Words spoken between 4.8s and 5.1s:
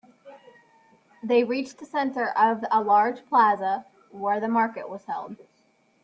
was